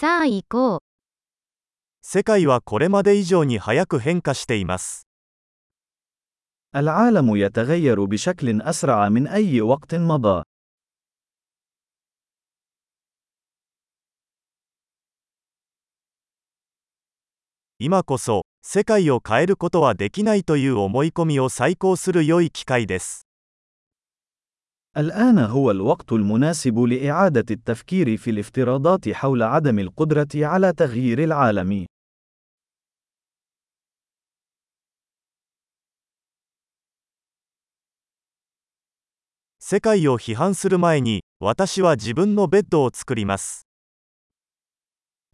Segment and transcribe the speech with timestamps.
[0.00, 0.80] さあ行こう。
[2.00, 5.06] 世界はこれまで以上に早く変化しています。
[6.74, 10.44] العالم يتغير بشكل أسرع من أي وقت مضى.
[17.78, 23.26] 今こそ、世界を変えることはできないという思い込みを再考する良い機会です。
[24.96, 31.86] الآن هو الوقت المناسب لإعادة التفكير في الافتراضات حول عدم القدرة على تغيير العالم.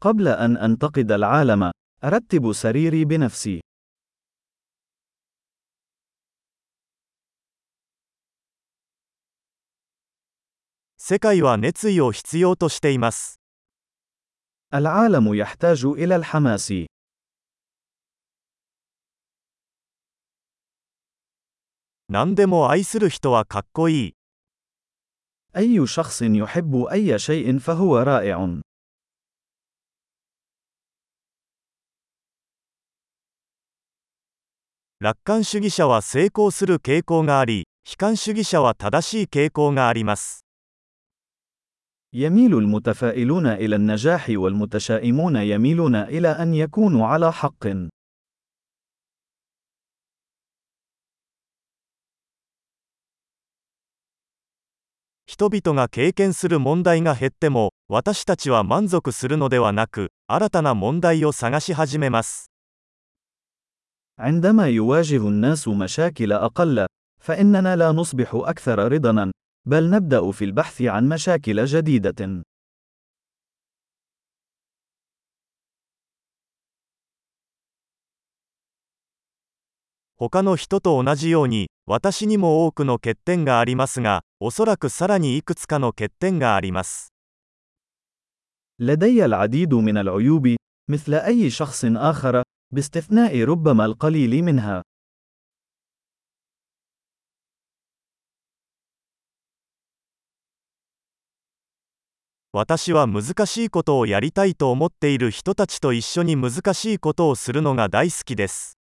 [0.00, 1.70] قبل أن أنتقد العالم،
[2.04, 3.60] أرتب سريري بنفسي.
[11.03, 13.39] 世界は熱意を必要としています。
[14.71, 16.87] العالم يحتاج إلى الحماس.
[22.09, 24.15] 何でも愛する人はかっこいい。
[25.55, 28.61] أي شخص يحب أي شيء فهو رائع.
[35.01, 40.42] 楽観主義者は成功する傾向があり、悲観主義者は正しい傾向があります。
[42.13, 47.89] يميل المتفائلون إلى النجاح والمتشائمون يميلون إلى أن يكونوا على حق.
[55.27, 62.49] 人々が経験する問題が減っても、私たちは満足するのではなく、新たな問題を探し始めます。
[64.17, 66.87] عندما يواجه الناس مشاكل أقل،
[67.21, 69.31] فإننا لا نصبح أكثر رضاً،
[69.65, 72.43] بل نبدأ في البحث عن مشاكل جديدة.
[80.21, 87.13] 他の人と同じように、私にも多くの欠点がありますが、おそらくさらにいくつかの欠点があります。
[88.79, 90.55] لدي العديد من العيوب،
[90.89, 94.81] مثل أي شخص آخر، باستثناء ربما القليل منها.
[102.53, 108.79] 私は難しいことをやりたいと思っている人たちと一緒に難しいことをするのが大好きです。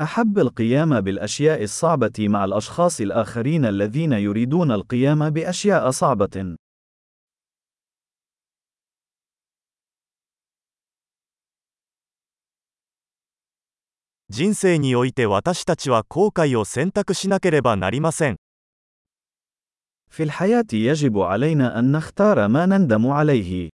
[0.00, 6.56] أحب القيام بالأشياء الصعبة مع الأشخاص الآخرين الذين يريدون القيام بأشياء صعبة.
[14.30, 18.36] 人生において私たちは後悔を選択しなければなりません。
[20.13, 23.69] في الحياة يجب علينا أن نختار ما نندم عليه.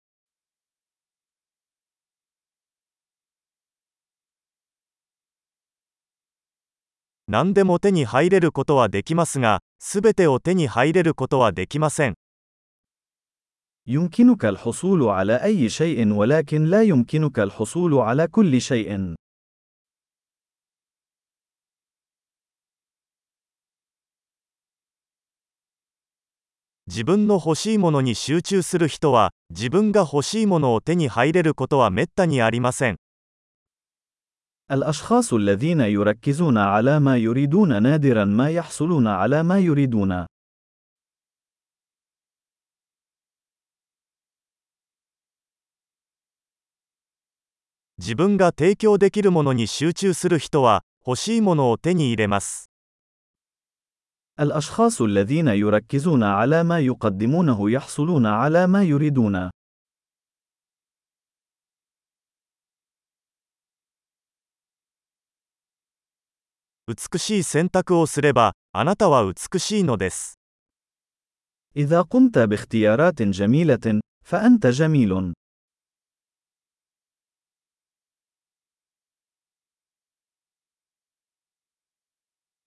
[13.89, 19.15] يمكنك الحصول على أي شيء ولكن لا يمكنك الحصول على كل شيء.
[26.94, 32.96] 自分の欲しいものに集中する人は、自分が欲しいものを手に入れることはめったにありません。
[34.72, 40.26] الأشخاص الذين يركزون على ما يريدون نادرا ما يحصلون على ما يريدون.
[48.00, 52.70] 自分が提供できるものに集中する人は、欲しいものを手に入れます。
[54.41, 59.51] الأشخاص الذين يركزون على ما يقدمونه يحصلون على ما يريدون.
[71.77, 75.35] إذا قمت باختيارات جميلة، فأنت جميل.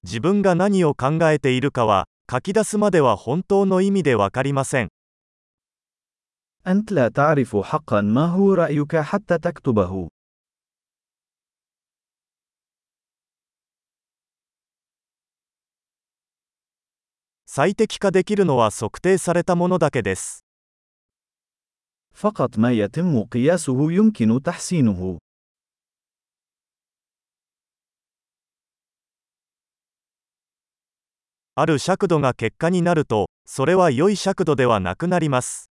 [0.06, 4.88] 自分が何を考えているかは、書き出すまでは本当の意味でわかりません。
[6.66, 10.08] أنت لا تعرف حقا ما هو رأيك حتى تكتبه.
[17.46, 20.46] 最適化できるのは測定されたものだけです。
[22.14, 25.18] فقط ما يتم قياسه يمكن تحسينه.
[31.56, 35.68] ある尺度が結果になると、それは良い尺度ではなくなります。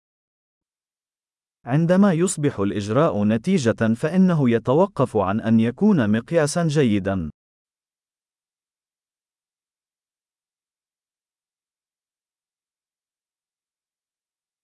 [1.65, 7.29] عندما يصبح الإجراء نتيجة فإنه يتوقف عن أن يكون مقياسا جيدا.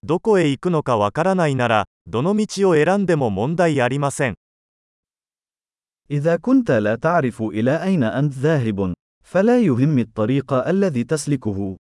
[0.04, 4.36] どこへ行くのかわからないなら、どの道を選んでも問題ありません。
[6.12, 8.94] إذا كنت لا تعرف إلى أين أنت ذاهب،
[9.36, 11.78] فلا يهم الطريق الذي تسلكه.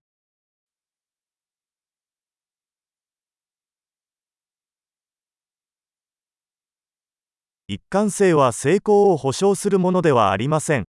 [7.68, 10.84] 一貫性は成功を保証するものではありません。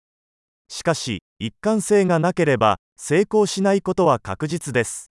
[0.68, 5.10] しかし、一貫性がなければ、成功しないことは確実です。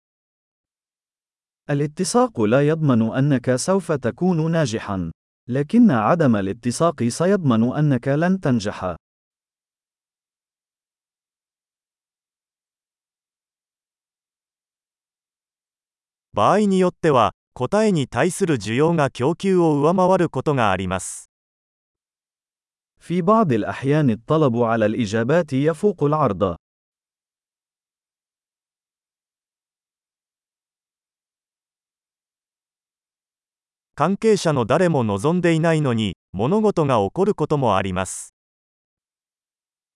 [1.70, 5.10] الاتساق لا يضمن أنك سوف تكون ناجحا،
[5.48, 8.96] لكن عدم الاتساق سيضمن أنك لن تنجح.
[16.32, 21.30] 場合によっては、答えに対する需要が供給を上回ることがあります。
[22.98, 26.56] في بعض الأحيان الطلب على الإجابات يفوق العرض.
[33.94, 38.34] 関係者の誰も望んでいないのに、物事が起こることもあります。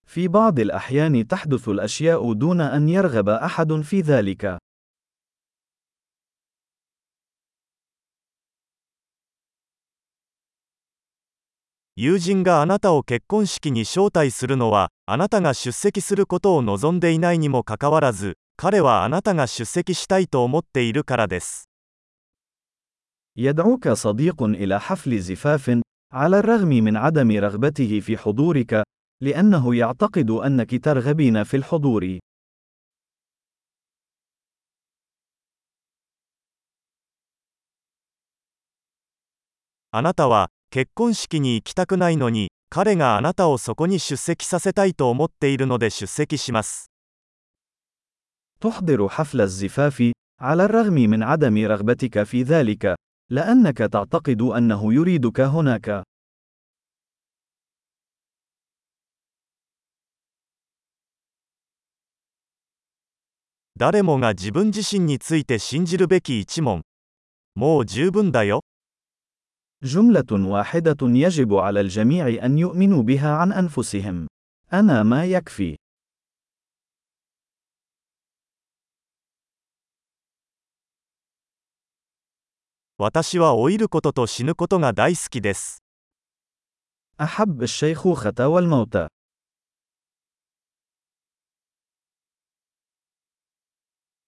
[0.07, 4.59] في بعض الأحيان تحدث الأشياء دون أن يرغب أحد في ذلك.
[11.97, 21.69] 友人があなたを結婚式に招待するのは、あなたが出席することを望んでいないにもかかわらず、彼はあなたが出席したいと思っているからです。
[23.37, 25.81] يدعوك صديق إلى حفل زفاف،
[26.13, 28.83] على الرغم من عدم رغبته في حضورك،
[29.23, 32.19] لأنه يعتقد أنك ترغبين في الحضور.
[40.65, 46.91] あなたは、結婚式に行きたくないのに、彼があなたをそこに出席させたいと思っているので出席します。
[48.61, 52.95] تحضر حفل الزفاف، على الرغم من عدم رغبتك في ذلك،
[53.31, 56.05] لأنك تعتقد أنه يريدك هناك.
[63.77, 66.83] 誰もが自分自身について信じるべき一問。
[67.55, 68.61] もう十分だよ。
[69.84, 74.28] جملة واحدة يجب على الجميع أن يؤمنوا بها عن أنفسهم.
[74.74, 75.76] أنا ما يكفي.
[87.22, 89.08] أحب الشيخوخة والموتى.